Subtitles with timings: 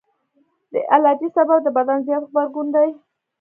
[0.71, 2.89] د الرجي سبب د بدن زیات غبرګون دی.